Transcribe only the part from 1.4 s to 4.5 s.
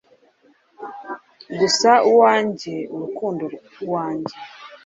Gusa uwanjye urukundo uwanjye